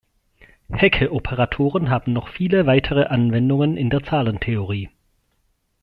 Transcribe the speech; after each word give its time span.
Hecke-Operatoren 0.71 1.91
haben 1.91 2.11
noch 2.13 2.27
viele 2.29 2.65
weitere 2.65 3.03
Anwendungen 3.05 3.77
in 3.77 3.91
der 3.91 4.01
Zahlentheorie. 4.01 4.89